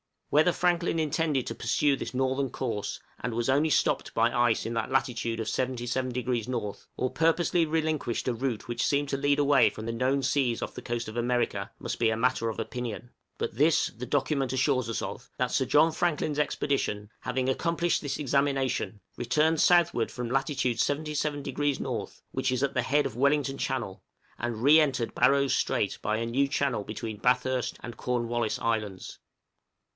Whether 0.31 0.53
Franklin 0.53 0.97
intended 0.97 1.45
to 1.47 1.53
pursue 1.53 1.95
this 1.95 2.13
northern 2.13 2.49
course, 2.49 2.99
and 3.19 3.33
was 3.35 3.49
only 3.49 3.69
stopped 3.69 4.13
by 4.15 4.31
ice 4.33 4.65
in 4.65 4.73
that 4.73 4.89
latitude 4.89 5.39
of 5.41 5.45
77° 5.45 6.47
north, 6.47 6.87
or 6.95 7.11
purposely 7.11 7.65
relinquished 7.67 8.27
a 8.27 8.33
route 8.33 8.67
which 8.67 8.83
seemed 8.83 9.09
to 9.09 9.17
lead 9.17 9.37
away 9.37 9.69
from 9.69 9.85
the 9.85 9.91
known 9.91 10.23
seas 10.23 10.61
off 10.61 10.73
the 10.73 10.81
coast 10.81 11.07
of 11.09 11.17
America, 11.17 11.69
must 11.79 11.99
be 11.99 12.09
a 12.09 12.17
matter 12.17 12.49
of 12.49 12.59
opinion; 12.59 13.11
but 13.37 13.55
this 13.55 13.87
the 13.87 14.05
document 14.07 14.53
assures 14.53 14.89
us 14.89 15.01
of, 15.03 15.29
that 15.37 15.51
Sir 15.51 15.65
John 15.65 15.91
Franklin's 15.91 16.39
Expedition, 16.39 17.11
having 17.19 17.49
accomplished 17.49 18.01
this 18.01 18.17
examination, 18.17 19.01
returned 19.17 19.59
southward 19.61 20.09
from 20.09 20.31
latitude 20.31 20.77
77° 20.77 21.79
north, 21.79 22.21
which 22.31 22.51
is 22.53 22.63
at 22.63 22.73
the 22.73 22.81
head 22.81 23.05
of 23.05 23.17
Wellington 23.17 23.57
Channel, 23.57 24.01
and 24.39 24.63
re 24.63 24.79
entered 24.79 25.13
Barrow's 25.13 25.53
Strait 25.53 25.99
by 26.01 26.17
a 26.17 26.25
new 26.25 26.47
channel 26.47 26.83
between 26.85 27.17
Bathurst 27.17 27.77
and 27.83 27.97
Cornwallis 27.97 28.57
Islands. 28.59 29.19